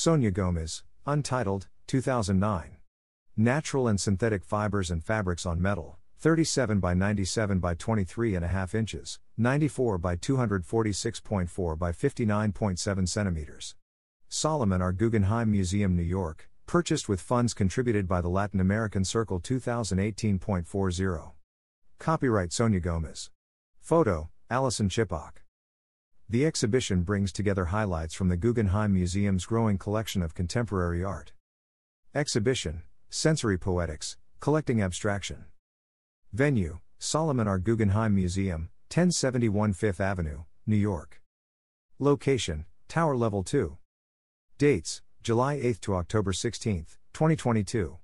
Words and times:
Sonia 0.00 0.30
Gomes, 0.30 0.84
Untitled, 1.06 1.66
2009. 1.88 2.76
Natural 3.36 3.88
and 3.88 4.00
synthetic 4.00 4.44
fibers 4.44 4.92
and 4.92 5.02
fabrics 5.02 5.44
on 5.44 5.60
metal, 5.60 5.98
37 6.20 6.78
by 6.78 6.94
97 6.94 7.58
by 7.58 7.74
23.5 7.74 8.76
inches, 8.76 9.18
94 9.36 9.98
by 9.98 10.14
246.4 10.14 11.76
by 11.76 11.90
59.7 11.90 13.08
centimeters. 13.08 13.74
Solomon 14.28 14.80
R. 14.80 14.92
Guggenheim 14.92 15.50
Museum, 15.50 15.96
New 15.96 16.04
York, 16.04 16.48
purchased 16.66 17.08
with 17.08 17.20
funds 17.20 17.52
contributed 17.52 18.06
by 18.06 18.20
the 18.20 18.28
Latin 18.28 18.60
American 18.60 19.04
Circle 19.04 19.40
2018.40. 19.40 21.32
Copyright 21.98 22.52
Sonia 22.52 22.78
Gomes. 22.78 23.30
Photo, 23.80 24.30
Allison 24.48 24.88
Chipok. 24.88 25.38
The 26.30 26.44
exhibition 26.44 27.04
brings 27.04 27.32
together 27.32 27.66
highlights 27.66 28.12
from 28.12 28.28
the 28.28 28.36
Guggenheim 28.36 28.92
Museum's 28.92 29.46
growing 29.46 29.78
collection 29.78 30.22
of 30.22 30.34
contemporary 30.34 31.02
art. 31.02 31.32
Exhibition 32.14 32.82
Sensory 33.08 33.56
Poetics, 33.56 34.18
Collecting 34.38 34.82
Abstraction. 34.82 35.46
Venue 36.34 36.80
Solomon 36.98 37.48
R. 37.48 37.58
Guggenheim 37.58 38.14
Museum, 38.14 38.68
1071 38.90 39.72
Fifth 39.72 40.02
Avenue, 40.02 40.44
New 40.66 40.76
York. 40.76 41.22
Location 41.98 42.66
Tower 42.88 43.16
Level 43.16 43.42
2. 43.42 43.78
Dates 44.58 45.00
July 45.22 45.54
8 45.54 45.80
to 45.80 45.94
October 45.94 46.34
16, 46.34 46.88
2022. 47.14 47.96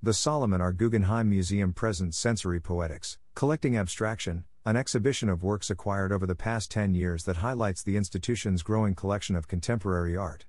The 0.00 0.14
Solomon 0.14 0.60
R. 0.60 0.72
Guggenheim 0.72 1.28
Museum 1.28 1.72
presents 1.72 2.16
Sensory 2.16 2.60
Poetics, 2.60 3.18
Collecting 3.34 3.76
Abstraction, 3.76 4.44
an 4.66 4.76
exhibition 4.76 5.30
of 5.30 5.42
works 5.42 5.70
acquired 5.70 6.12
over 6.12 6.26
the 6.26 6.34
past 6.34 6.70
10 6.70 6.94
years 6.94 7.24
that 7.24 7.38
highlights 7.38 7.82
the 7.82 7.96
institution's 7.96 8.62
growing 8.62 8.94
collection 8.94 9.34
of 9.34 9.48
contemporary 9.48 10.14
art. 10.14 10.44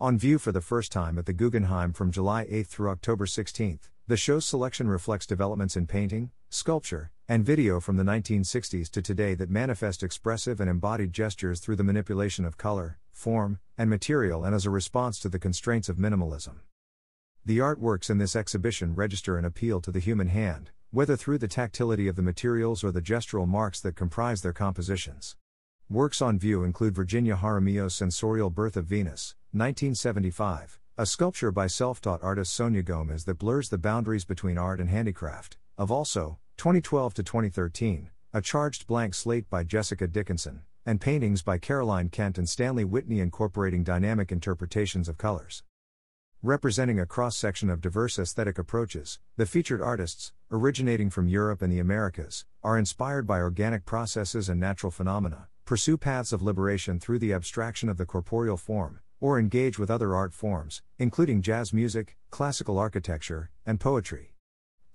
On 0.00 0.16
view 0.16 0.38
for 0.38 0.52
the 0.52 0.60
first 0.60 0.92
time 0.92 1.18
at 1.18 1.26
the 1.26 1.32
Guggenheim 1.32 1.92
from 1.92 2.12
July 2.12 2.46
8 2.48 2.68
through 2.68 2.90
October 2.90 3.26
16, 3.26 3.80
the 4.06 4.16
show's 4.16 4.44
selection 4.44 4.88
reflects 4.88 5.26
developments 5.26 5.76
in 5.76 5.88
painting, 5.88 6.30
sculpture, 6.50 7.10
and 7.28 7.44
video 7.44 7.80
from 7.80 7.96
the 7.96 8.04
1960s 8.04 8.88
to 8.90 9.02
today 9.02 9.34
that 9.34 9.50
manifest 9.50 10.04
expressive 10.04 10.60
and 10.60 10.70
embodied 10.70 11.12
gestures 11.12 11.58
through 11.58 11.76
the 11.76 11.82
manipulation 11.82 12.44
of 12.44 12.56
color, 12.56 13.00
form, 13.10 13.58
and 13.76 13.90
material 13.90 14.44
and 14.44 14.54
as 14.54 14.66
a 14.66 14.70
response 14.70 15.18
to 15.18 15.28
the 15.28 15.38
constraints 15.38 15.88
of 15.88 15.96
minimalism. 15.96 16.60
The 17.44 17.58
artworks 17.58 18.08
in 18.08 18.18
this 18.18 18.36
exhibition 18.36 18.94
register 18.94 19.36
an 19.36 19.44
appeal 19.44 19.80
to 19.80 19.90
the 19.90 19.98
human 19.98 20.28
hand, 20.28 20.70
whether 20.90 21.16
through 21.16 21.36
the 21.36 21.46
tactility 21.46 22.08
of 22.08 22.16
the 22.16 22.22
materials 22.22 22.82
or 22.82 22.90
the 22.90 23.02
gestural 23.02 23.46
marks 23.46 23.78
that 23.80 23.94
comprise 23.94 24.40
their 24.40 24.54
compositions. 24.54 25.36
Works 25.90 26.22
on 26.22 26.38
view 26.38 26.64
include 26.64 26.94
Virginia 26.94 27.36
Jaramillo's 27.36 27.94
Sensorial 27.94 28.48
Birth 28.48 28.74
of 28.74 28.86
Venus, 28.86 29.34
1975, 29.52 30.80
a 30.96 31.04
sculpture 31.04 31.52
by 31.52 31.66
self 31.66 32.00
taught 32.00 32.22
artist 32.22 32.54
Sonia 32.54 32.82
Gomes 32.82 33.24
that 33.24 33.38
blurs 33.38 33.68
the 33.68 33.76
boundaries 33.76 34.24
between 34.24 34.56
art 34.56 34.80
and 34.80 34.88
handicraft, 34.88 35.58
of 35.76 35.90
also, 35.90 36.38
2012 36.56 37.14
to 37.14 37.22
2013, 37.22 38.10
a 38.32 38.40
charged 38.40 38.86
blank 38.86 39.14
slate 39.14 39.50
by 39.50 39.64
Jessica 39.64 40.06
Dickinson, 40.06 40.62
and 40.86 41.02
paintings 41.02 41.42
by 41.42 41.58
Caroline 41.58 42.08
Kent 42.08 42.38
and 42.38 42.48
Stanley 42.48 42.84
Whitney 42.84 43.20
incorporating 43.20 43.84
dynamic 43.84 44.32
interpretations 44.32 45.06
of 45.06 45.18
colors. 45.18 45.62
Representing 46.44 47.00
a 47.00 47.06
cross 47.06 47.36
section 47.36 47.68
of 47.68 47.80
diverse 47.80 48.16
aesthetic 48.16 48.60
approaches, 48.60 49.18
the 49.36 49.44
featured 49.44 49.82
artists, 49.82 50.32
originating 50.52 51.10
from 51.10 51.26
Europe 51.26 51.62
and 51.62 51.72
the 51.72 51.80
Americas, 51.80 52.44
are 52.62 52.78
inspired 52.78 53.26
by 53.26 53.40
organic 53.40 53.84
processes 53.84 54.48
and 54.48 54.60
natural 54.60 54.92
phenomena, 54.92 55.48
pursue 55.64 55.98
paths 55.98 56.32
of 56.32 56.40
liberation 56.40 57.00
through 57.00 57.18
the 57.18 57.32
abstraction 57.32 57.88
of 57.88 57.96
the 57.96 58.06
corporeal 58.06 58.56
form, 58.56 59.00
or 59.18 59.36
engage 59.36 59.80
with 59.80 59.90
other 59.90 60.14
art 60.14 60.32
forms, 60.32 60.80
including 60.96 61.42
jazz 61.42 61.72
music, 61.72 62.16
classical 62.30 62.78
architecture, 62.78 63.50
and 63.66 63.80
poetry. 63.80 64.36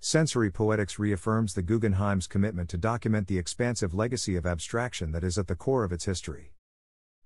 Sensory 0.00 0.50
Poetics 0.50 0.98
reaffirms 0.98 1.52
the 1.52 1.62
Guggenheim's 1.62 2.26
commitment 2.26 2.70
to 2.70 2.78
document 2.78 3.28
the 3.28 3.36
expansive 3.36 3.92
legacy 3.92 4.34
of 4.34 4.46
abstraction 4.46 5.12
that 5.12 5.22
is 5.22 5.36
at 5.36 5.48
the 5.48 5.54
core 5.54 5.84
of 5.84 5.92
its 5.92 6.06
history. 6.06 6.54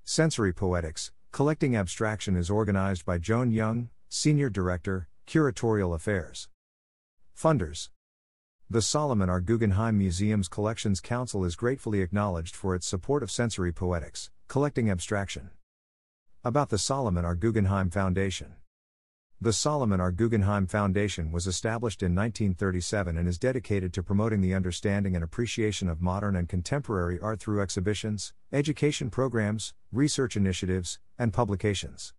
Sensory 0.03 0.53
Poetics, 0.53 1.12
Collecting 1.31 1.77
Abstraction 1.77 2.34
is 2.34 2.51
organized 2.51 3.05
by 3.05 3.19
Joan 3.19 3.53
Young, 3.53 3.91
Senior 4.11 4.49
Director, 4.49 5.07
Curatorial 5.27 5.95
Affairs. 5.95 6.49
Funders 7.37 7.91
The 8.71 8.81
Solomon 8.81 9.29
R. 9.29 9.43
Guggenheim 9.43 9.99
Museum's 9.99 10.49
Collections 10.49 11.03
Council 11.03 11.45
is 11.45 11.57
gratefully 11.57 12.01
acknowledged 12.01 12.57
for 12.57 12.75
its 12.75 12.87
support 12.87 13.23
of 13.23 13.31
sensory 13.31 13.71
poetics, 13.71 14.31
collecting 14.49 14.91
abstraction. 14.91 15.51
About 16.43 16.71
the 16.71 16.79
Solomon 16.79 17.27
R. 17.27 17.35
Guggenheim 17.35 17.91
Foundation. 17.91 18.55
The 19.43 19.53
Solomon 19.53 20.01
R. 20.01 20.11
Guggenheim 20.11 20.67
Foundation 20.67 21.31
was 21.31 21.47
established 21.47 22.03
in 22.03 22.15
1937 22.15 23.19
and 23.19 23.29
is 23.29 23.39
dedicated 23.39 23.93
to 23.93 24.03
promoting 24.03 24.41
the 24.41 24.55
understanding 24.55 25.17
and 25.17 25.23
appreciation 25.23 25.87
of 25.87 26.01
modern 26.01 26.35
and 26.35 26.49
contemporary 26.49 27.21
art 27.21 27.41
through 27.41 27.61
exhibitions, 27.61 28.33
education 28.55 29.11
programs, 29.11 29.75
research 29.93 30.35
initiatives, 30.35 30.99
and 31.19 31.35
publications. 31.35 32.15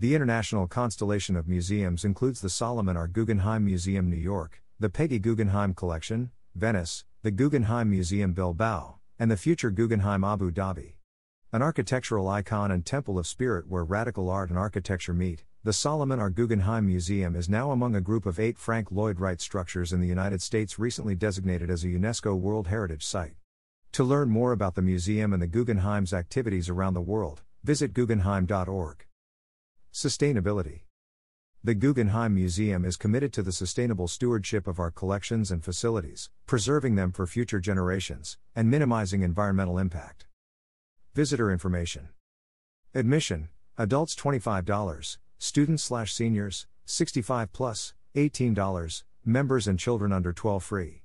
The 0.00 0.14
international 0.14 0.66
constellation 0.66 1.36
of 1.36 1.46
museums 1.46 2.06
includes 2.06 2.40
the 2.40 2.48
Solomon 2.48 2.96
R. 2.96 3.06
Guggenheim 3.06 3.66
Museum, 3.66 4.08
New 4.08 4.16
York, 4.16 4.62
the 4.78 4.88
Peggy 4.88 5.18
Guggenheim 5.18 5.74
Collection, 5.74 6.30
Venice, 6.54 7.04
the 7.20 7.30
Guggenheim 7.30 7.90
Museum 7.90 8.32
Bilbao, 8.32 8.98
and 9.18 9.30
the 9.30 9.36
future 9.36 9.70
Guggenheim 9.70 10.24
Abu 10.24 10.50
Dhabi. 10.52 10.94
An 11.52 11.60
architectural 11.60 12.30
icon 12.30 12.70
and 12.70 12.86
temple 12.86 13.18
of 13.18 13.26
spirit 13.26 13.68
where 13.68 13.84
radical 13.84 14.30
art 14.30 14.48
and 14.48 14.58
architecture 14.58 15.12
meet, 15.12 15.44
the 15.64 15.74
Solomon 15.74 16.18
R. 16.18 16.30
Guggenheim 16.30 16.86
Museum 16.86 17.36
is 17.36 17.50
now 17.50 17.70
among 17.70 17.94
a 17.94 18.00
group 18.00 18.24
of 18.24 18.40
eight 18.40 18.56
Frank 18.56 18.90
Lloyd 18.90 19.20
Wright 19.20 19.38
structures 19.38 19.92
in 19.92 20.00
the 20.00 20.08
United 20.08 20.40
States 20.40 20.78
recently 20.78 21.14
designated 21.14 21.70
as 21.70 21.84
a 21.84 21.88
UNESCO 21.88 22.34
World 22.34 22.68
Heritage 22.68 23.04
Site. 23.04 23.34
To 23.92 24.02
learn 24.02 24.30
more 24.30 24.52
about 24.52 24.76
the 24.76 24.80
museum 24.80 25.34
and 25.34 25.42
the 25.42 25.46
Guggenheim's 25.46 26.14
activities 26.14 26.70
around 26.70 26.94
the 26.94 27.02
world, 27.02 27.42
visit 27.62 27.92
guggenheim.org. 27.92 29.04
Sustainability. 29.92 30.82
The 31.64 31.74
Guggenheim 31.74 32.34
Museum 32.34 32.84
is 32.84 32.96
committed 32.96 33.32
to 33.32 33.42
the 33.42 33.52
sustainable 33.52 34.06
stewardship 34.06 34.66
of 34.66 34.78
our 34.78 34.90
collections 34.90 35.50
and 35.50 35.64
facilities, 35.64 36.30
preserving 36.46 36.94
them 36.94 37.10
for 37.12 37.26
future 37.26 37.58
generations, 37.58 38.38
and 38.54 38.70
minimizing 38.70 39.22
environmental 39.22 39.78
impact. 39.78 40.26
Visitor 41.14 41.50
information. 41.50 42.08
Admission 42.94 43.48
Adults 43.76 44.14
$25, 44.14 45.18
students 45.38 45.82
slash 45.82 46.12
seniors, 46.12 46.66
65 46.84 47.52
plus, 47.52 47.92
$18, 48.14 49.02
members 49.24 49.66
and 49.66 49.78
children 49.78 50.12
under 50.12 50.32
12 50.32 50.62
free. 50.62 51.02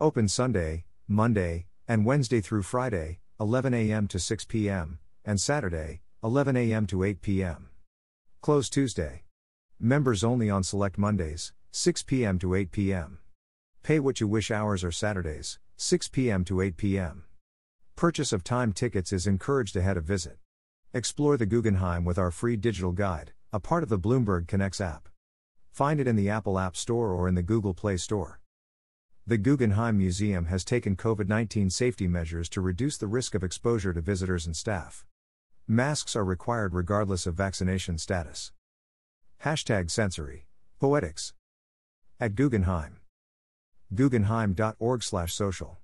Open 0.00 0.26
Sunday, 0.26 0.84
Monday, 1.06 1.66
and 1.86 2.06
Wednesday 2.06 2.40
through 2.40 2.62
Friday, 2.62 3.18
11 3.38 3.74
a.m. 3.74 4.08
to 4.08 4.18
6 4.18 4.44
p.m., 4.46 4.98
and 5.24 5.40
Saturday, 5.40 6.00
11 6.24 6.56
a.m. 6.56 6.86
to 6.86 7.04
8 7.04 7.20
p.m. 7.20 7.68
Close 8.42 8.68
Tuesday. 8.68 9.22
Members 9.78 10.24
only 10.24 10.50
on 10.50 10.64
select 10.64 10.98
Mondays, 10.98 11.52
6 11.70 12.02
p.m. 12.02 12.40
to 12.40 12.56
8 12.56 12.72
p.m. 12.72 13.18
Pay 13.84 14.00
what 14.00 14.20
you 14.20 14.26
wish 14.26 14.50
hours 14.50 14.82
are 14.82 14.90
Saturdays, 14.90 15.60
6 15.76 16.08
p.m. 16.08 16.44
to 16.46 16.60
8 16.60 16.76
p.m. 16.76 17.22
Purchase 17.94 18.32
of 18.32 18.42
time 18.42 18.72
tickets 18.72 19.12
is 19.12 19.28
encouraged 19.28 19.76
ahead 19.76 19.96
of 19.96 20.02
visit. 20.02 20.38
Explore 20.92 21.36
the 21.36 21.46
Guggenheim 21.46 22.04
with 22.04 22.18
our 22.18 22.32
free 22.32 22.56
digital 22.56 22.90
guide, 22.90 23.32
a 23.52 23.60
part 23.60 23.84
of 23.84 23.88
the 23.88 23.96
Bloomberg 23.96 24.48
Connects 24.48 24.80
app. 24.80 25.08
Find 25.70 26.00
it 26.00 26.08
in 26.08 26.16
the 26.16 26.28
Apple 26.28 26.58
App 26.58 26.76
Store 26.76 27.12
or 27.12 27.28
in 27.28 27.36
the 27.36 27.44
Google 27.44 27.74
Play 27.74 27.96
Store. 27.96 28.40
The 29.24 29.38
Guggenheim 29.38 29.98
Museum 29.98 30.46
has 30.46 30.64
taken 30.64 30.96
COVID 30.96 31.28
19 31.28 31.70
safety 31.70 32.08
measures 32.08 32.48
to 32.48 32.60
reduce 32.60 32.98
the 32.98 33.06
risk 33.06 33.36
of 33.36 33.44
exposure 33.44 33.92
to 33.92 34.00
visitors 34.00 34.46
and 34.46 34.56
staff. 34.56 35.06
Masks 35.68 36.16
are 36.16 36.24
required 36.24 36.74
regardless 36.74 37.24
of 37.24 37.34
vaccination 37.34 37.96
status. 37.96 38.50
Hashtag 39.44 39.90
sensory. 39.92 40.46
Poetics. 40.80 41.34
At 42.18 42.34
Guggenheim. 42.34 42.98
Guggenheim.org/social. 43.94 45.78